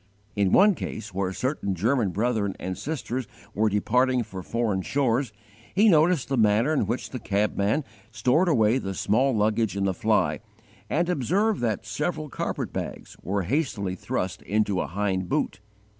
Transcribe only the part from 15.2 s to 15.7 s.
boot.